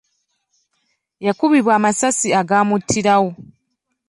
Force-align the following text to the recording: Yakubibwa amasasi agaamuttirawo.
Yakubibwa 1.25 1.71
amasasi 1.79 2.27
agaamuttirawo. 2.39 3.29